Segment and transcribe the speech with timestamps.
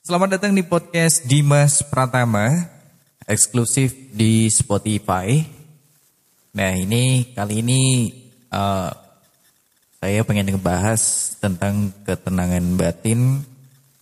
[0.00, 2.64] Selamat datang di podcast Dimas Pratama,
[3.28, 5.44] eksklusif di Spotify.
[6.56, 8.08] Nah ini kali ini
[8.48, 8.88] uh,
[10.00, 13.44] saya pengen ngebahas tentang ketenangan batin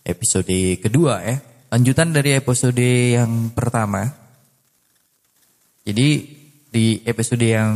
[0.07, 1.43] episode kedua ya.
[1.67, 2.79] Lanjutan dari episode
[3.11, 4.07] yang pertama.
[5.83, 6.31] Jadi
[6.71, 7.75] di episode yang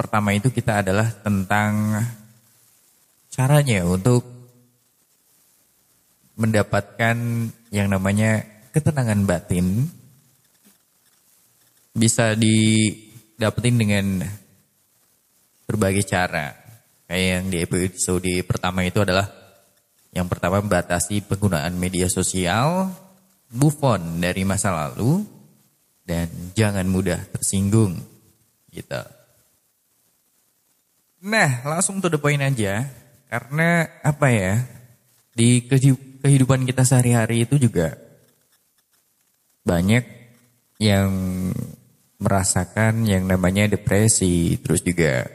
[0.00, 2.00] pertama itu kita adalah tentang
[3.28, 4.24] caranya untuk
[6.40, 7.16] mendapatkan
[7.68, 8.40] yang namanya
[8.72, 9.92] ketenangan batin
[11.92, 14.06] bisa didapetin dengan
[15.68, 16.56] berbagai cara.
[17.04, 19.28] Kayak yang di episode pertama itu adalah
[20.16, 22.88] yang pertama membatasi penggunaan media sosial,
[23.52, 25.28] move on dari masa lalu,
[26.08, 28.00] dan jangan mudah tersinggung.
[28.72, 29.19] Gitu.
[31.20, 32.88] Nah, langsung to the point aja.
[33.28, 34.64] Karena apa ya?
[35.36, 35.68] Di
[36.20, 37.96] kehidupan kita sehari-hari itu juga
[39.64, 40.04] banyak
[40.80, 41.12] yang
[42.20, 45.28] merasakan yang namanya depresi, terus juga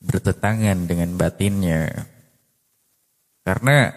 [0.00, 2.08] bertetangan dengan batinnya.
[3.44, 3.92] Karena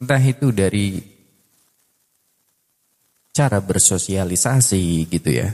[0.00, 1.00] entah itu dari
[3.32, 5.48] cara bersosialisasi gitu ya,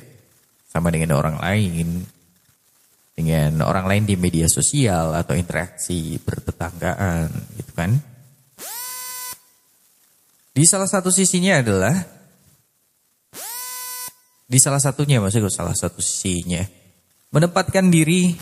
[0.67, 2.18] sama dengan orang lain,
[3.19, 7.27] dengan orang lain di media sosial atau interaksi bertetanggaan
[7.59, 7.99] gitu kan.
[10.55, 11.99] Di salah satu sisinya adalah
[14.47, 16.63] di salah satunya maksudnya salah satu sisinya
[17.35, 18.39] menempatkan diri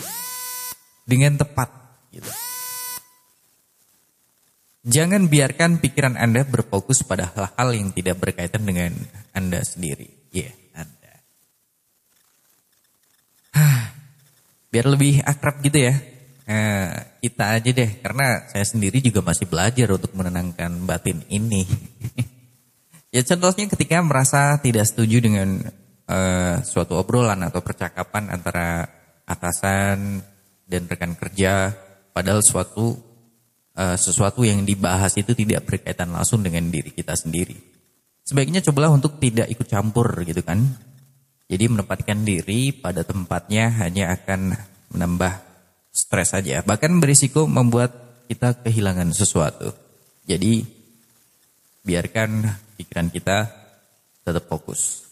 [1.09, 1.73] dengan tepat
[2.13, 2.29] gitu.
[4.87, 8.93] Jangan biarkan pikiran Anda berfokus pada hal-hal yang tidak berkaitan dengan
[9.35, 10.07] Anda sendiri.
[10.31, 11.13] Ya, yeah, Anda.
[14.77, 15.97] Biar lebih akrab gitu ya.
[16.45, 16.89] Eh,
[17.25, 21.65] kita aja deh, karena saya sendiri juga masih belajar untuk menenangkan batin ini.
[23.17, 25.65] ya contohnya ketika merasa tidak setuju dengan
[26.05, 28.85] uh, suatu obrolan atau percakapan antara
[29.25, 30.21] atasan
[30.69, 31.73] dan rekan kerja,
[32.13, 33.01] padahal suatu
[33.73, 37.57] uh, sesuatu yang dibahas itu tidak berkaitan langsung dengan diri kita sendiri.
[38.21, 40.69] Sebaiknya cobalah untuk tidak ikut campur gitu kan.
[41.47, 44.51] Jadi menempatkan diri pada tempatnya hanya akan
[44.91, 45.31] menambah
[45.95, 47.95] stres saja, bahkan berisiko membuat
[48.27, 49.71] kita kehilangan sesuatu.
[50.27, 50.67] Jadi
[51.87, 52.43] biarkan
[52.75, 53.47] pikiran kita
[54.27, 55.07] tetap fokus.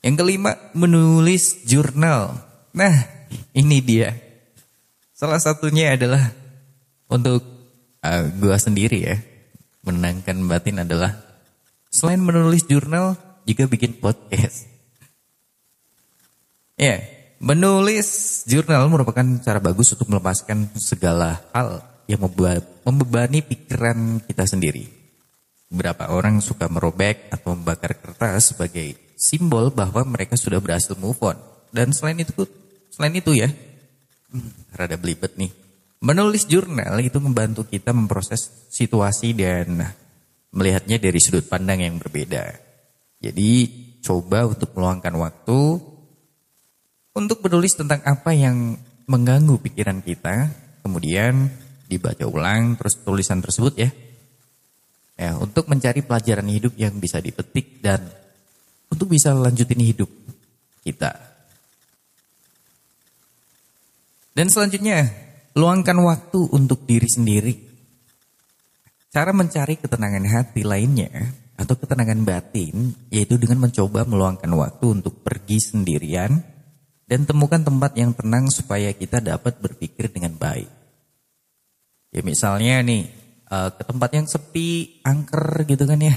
[0.00, 2.38] Yang kelima, menulis jurnal.
[2.72, 2.94] Nah,
[3.52, 4.14] ini dia.
[5.12, 6.30] Salah satunya adalah
[7.10, 7.42] untuk
[8.00, 9.18] uh, gua sendiri ya,
[9.84, 11.20] menenangkan batin adalah
[11.92, 13.18] selain menulis jurnal
[13.50, 14.70] juga bikin podcast.
[16.80, 17.00] Ya, yeah,
[17.40, 22.20] Menulis jurnal merupakan cara bagus untuk melepaskan segala hal yang
[22.84, 24.84] membebani pikiran kita sendiri.
[25.72, 31.40] Beberapa orang suka merobek atau membakar kertas sebagai simbol bahwa mereka sudah berhasil move on.
[31.72, 32.44] Dan selain itu,
[32.92, 35.48] selain itu ya, hmm, rada belibet nih.
[36.04, 39.80] Menulis jurnal itu membantu kita memproses situasi dan
[40.52, 42.69] melihatnya dari sudut pandang yang berbeda.
[43.20, 43.68] Jadi
[44.00, 45.60] coba untuk meluangkan waktu
[47.12, 50.48] untuk menulis tentang apa yang mengganggu pikiran kita,
[50.80, 51.52] kemudian
[51.90, 53.90] dibaca ulang terus tulisan tersebut ya.
[55.20, 58.00] Ya, untuk mencari pelajaran hidup yang bisa dipetik dan
[58.88, 60.08] untuk bisa lanjutin hidup
[60.80, 61.12] kita.
[64.32, 65.12] Dan selanjutnya,
[65.52, 67.54] luangkan waktu untuk diri sendiri.
[69.12, 71.10] Cara mencari ketenangan hati lainnya
[71.60, 76.40] atau ketenangan batin yaitu dengan mencoba meluangkan waktu untuk pergi sendirian
[77.04, 80.70] dan temukan tempat yang tenang supaya kita dapat berpikir dengan baik.
[82.16, 83.12] Ya misalnya nih
[83.52, 86.14] uh, ke tempat yang sepi, angker gitu kan ya.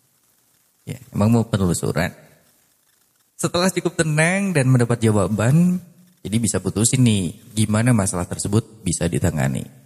[0.90, 2.10] ya emang mau penelusuran.
[3.38, 5.80] Setelah cukup tenang dan mendapat jawaban,
[6.20, 9.79] jadi bisa putusin nih gimana masalah tersebut bisa ditangani.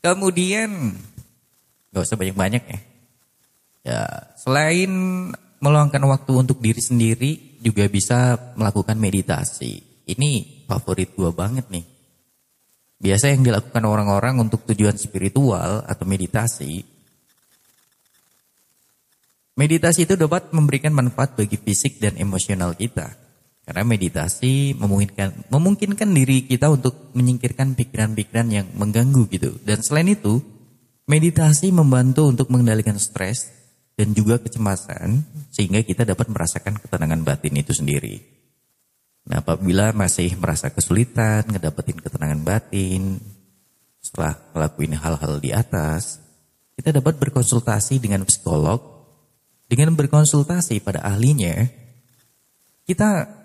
[0.00, 0.96] Kemudian
[1.92, 2.80] gak usah banyak-banyak ya.
[3.80, 4.00] Ya,
[4.36, 4.92] selain
[5.60, 9.84] meluangkan waktu untuk diri sendiri juga bisa melakukan meditasi.
[10.08, 11.84] Ini favorit gue banget nih.
[13.00, 16.84] Biasa yang dilakukan orang-orang untuk tujuan spiritual atau meditasi.
[19.56, 23.12] Meditasi itu dapat memberikan manfaat bagi fisik dan emosional kita.
[23.70, 29.62] Karena meditasi memungkinkan memungkinkan diri kita untuk menyingkirkan pikiran-pikiran yang mengganggu gitu.
[29.62, 30.42] Dan selain itu,
[31.06, 33.46] meditasi membantu untuk mengendalikan stres
[33.94, 35.22] dan juga kecemasan
[35.54, 38.18] sehingga kita dapat merasakan ketenangan batin itu sendiri.
[39.30, 43.22] Nah, apabila masih merasa kesulitan ngedapetin ketenangan batin
[44.02, 46.18] setelah melakukan hal-hal di atas,
[46.74, 48.82] kita dapat berkonsultasi dengan psikolog.
[49.70, 51.70] Dengan berkonsultasi pada ahlinya,
[52.82, 53.39] kita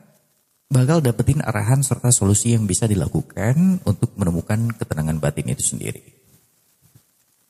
[0.69, 6.01] bakal dapetin arahan serta solusi yang bisa dilakukan untuk menemukan ketenangan batin itu sendiri.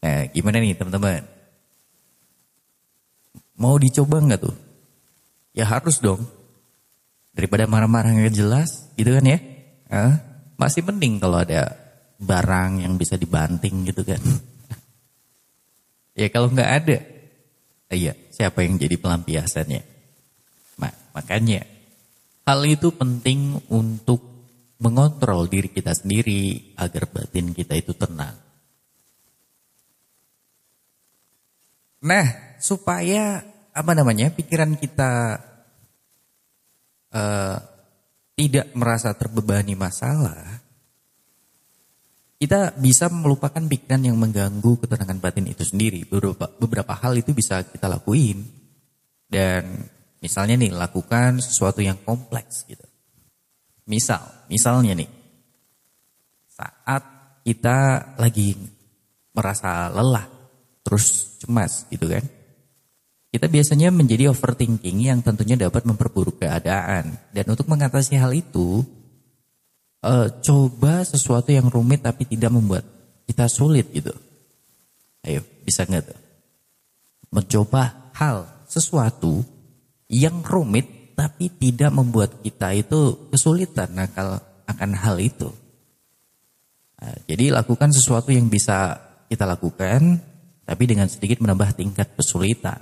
[0.04, 1.24] Nah, gimana nih teman-teman?
[3.56, 4.56] Mau dicoba nggak tuh?
[5.56, 6.28] Ya harus dong.
[7.32, 9.40] Daripada marah-marah nggak jelas, gitu kan ya?
[9.92, 10.14] Eh,
[10.60, 11.72] masih penting kalau ada
[12.20, 14.20] barang yang bisa dibanting gitu kan.
[16.20, 16.98] ya kalau nggak ada,
[17.92, 19.82] iya siapa yang jadi pelampiasannya?
[20.80, 21.75] Mak makanya
[22.46, 24.22] hal itu penting untuk
[24.78, 28.38] mengontrol diri kita sendiri agar batin kita itu tenang.
[32.06, 32.28] Nah,
[32.62, 33.42] supaya
[33.74, 35.42] apa namanya pikiran kita
[37.12, 37.58] uh,
[38.38, 40.62] tidak merasa terbebani masalah,
[42.38, 46.06] kita bisa melupakan pikiran yang mengganggu ketenangan batin itu sendiri.
[46.06, 48.44] Beberapa, beberapa hal itu bisa kita lakuin.
[49.26, 49.90] Dan
[50.26, 52.82] misalnya nih, lakukan sesuatu yang kompleks gitu.
[53.86, 55.10] Misal, misalnya nih,
[56.50, 57.06] saat
[57.46, 58.58] kita lagi
[59.38, 60.26] merasa lelah,
[60.82, 62.26] terus cemas gitu kan.
[63.30, 67.20] Kita biasanya menjadi overthinking yang tentunya dapat memperburuk keadaan.
[67.30, 68.82] Dan untuk mengatasi hal itu,
[70.02, 72.88] uh, coba sesuatu yang rumit tapi tidak membuat
[73.30, 74.16] kita sulit gitu.
[75.22, 76.20] Ayo, bisa nggak tuh?
[77.30, 79.44] Mencoba hal, sesuatu
[80.10, 85.50] yang rumit tapi tidak membuat kita itu kesulitan nakal akan hal itu.
[87.00, 89.00] Nah, jadi lakukan sesuatu yang bisa
[89.32, 90.20] kita lakukan
[90.66, 92.82] tapi dengan sedikit menambah tingkat kesulitan.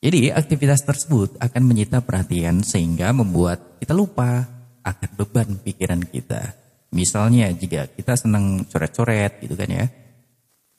[0.00, 4.48] Jadi aktivitas tersebut akan menyita perhatian sehingga membuat kita lupa
[4.80, 6.56] akan beban pikiran kita.
[6.90, 9.86] Misalnya jika kita senang coret-coret gitu kan ya.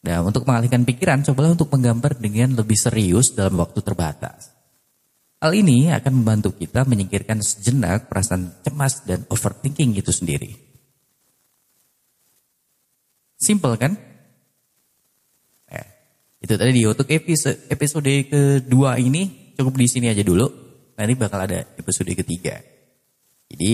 [0.01, 4.50] Nah untuk mengalihkan pikiran cobalah untuk menggambar dengan lebih serius dalam waktu terbatas.
[5.41, 10.53] Hal ini akan membantu kita menyingkirkan sejenak perasaan cemas dan overthinking itu sendiri.
[13.41, 13.97] Simple kan?
[16.41, 20.49] Itu tadi di untuk episode, kedua ini cukup di sini aja dulu.
[20.97, 22.57] Nanti bakal ada episode ketiga.
[23.45, 23.73] Jadi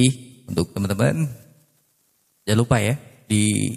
[0.51, 1.31] untuk teman-teman
[2.43, 3.71] jangan lupa ya di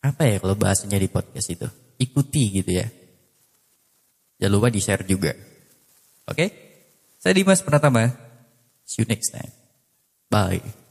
[0.00, 1.68] apa ya kalau bahasanya di podcast itu
[2.00, 2.88] ikuti gitu ya.
[4.40, 5.36] Jangan lupa di share juga.
[6.24, 6.63] Oke?
[7.24, 8.12] Saya Dimas Pratama.
[8.84, 9.48] See you next time.
[10.28, 10.83] Bye.